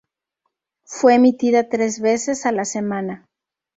[0.87, 3.27] Fue emitida tres veces a la semana.